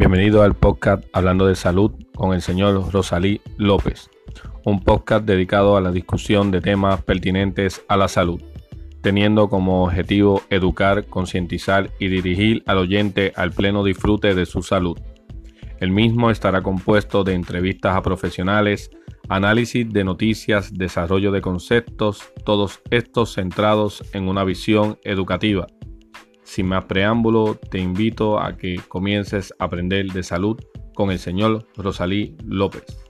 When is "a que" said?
28.40-28.80